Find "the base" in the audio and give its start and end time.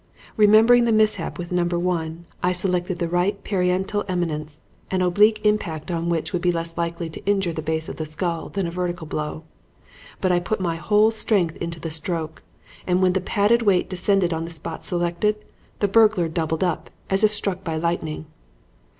7.53-7.87